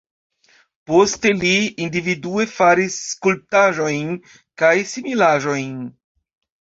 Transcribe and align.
Poste 0.91 1.33
li 1.41 1.51
individue 1.87 2.47
faris 2.53 2.97
skulptaĵojn 3.11 4.17
kaj 4.63 4.73
similaĵojn. 4.95 5.77